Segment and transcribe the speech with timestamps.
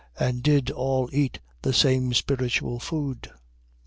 [0.19, 3.33] And did all eat the same spiritual food: 10:4.